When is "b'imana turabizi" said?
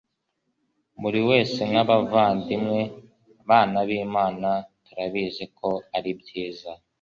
3.87-5.43